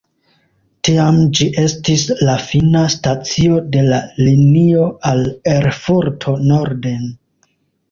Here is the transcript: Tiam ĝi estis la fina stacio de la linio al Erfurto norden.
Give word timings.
Tiam 0.87 1.19
ĝi 1.39 1.47
estis 1.63 2.05
la 2.29 2.37
fina 2.45 2.81
stacio 2.95 3.61
de 3.77 3.85
la 3.91 4.01
linio 4.25 4.89
al 5.13 5.23
Erfurto 5.55 6.37
norden. 6.51 7.09